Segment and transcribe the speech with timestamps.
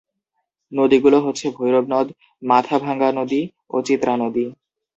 [0.71, 2.07] নদীগুলো হচ্ছে ভৈরব নদ,
[2.41, 3.41] মাথাভাঙ্গা নদী
[3.69, 4.45] ও চিত্রা নদী।